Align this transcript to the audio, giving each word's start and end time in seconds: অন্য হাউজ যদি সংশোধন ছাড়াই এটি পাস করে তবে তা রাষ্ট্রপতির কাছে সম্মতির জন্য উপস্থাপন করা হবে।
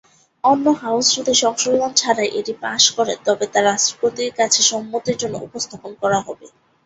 অন্য 0.43 0.65
হাউজ 0.81 1.05
যদি 1.15 1.33
সংশোধন 1.43 1.91
ছাড়াই 1.93 2.29
এটি 2.39 2.53
পাস 2.61 2.83
করে 2.97 3.13
তবে 3.25 3.45
তা 3.53 3.59
রাষ্ট্রপতির 3.61 4.31
কাছে 4.39 4.61
সম্মতির 4.71 5.19
জন্য 5.21 5.35
উপস্থাপন 5.47 5.91
করা 6.01 6.19
হবে। 6.21 6.45